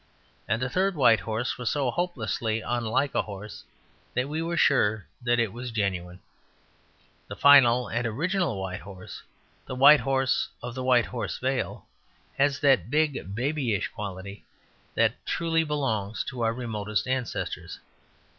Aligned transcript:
And 0.47 0.59
the 0.59 0.67
third 0.67 0.95
white 0.95 1.19
horse 1.19 1.59
was 1.59 1.69
so 1.69 1.91
hopelessly 1.91 2.61
unlike 2.61 3.13
a 3.13 3.21
horse 3.21 3.63
that 4.15 4.27
we 4.27 4.41
were 4.41 4.57
sure 4.57 5.05
that 5.21 5.37
it 5.39 5.53
was 5.53 5.69
genuine. 5.69 6.19
The 7.27 7.35
final 7.35 7.87
and 7.87 8.07
original 8.07 8.59
white 8.59 8.79
horse, 8.81 9.21
the 9.67 9.75
white 9.75 9.99
horse 9.99 10.47
of 10.63 10.73
the 10.73 10.83
White 10.83 11.05
Horse 11.05 11.37
Vale, 11.37 11.85
has 12.39 12.59
that 12.61 12.89
big, 12.89 13.35
babyish 13.35 13.89
quality 13.89 14.43
that 14.95 15.23
truly 15.23 15.63
belongs 15.63 16.23
to 16.29 16.41
our 16.41 16.51
remotest 16.51 17.07
ancestors. 17.07 17.77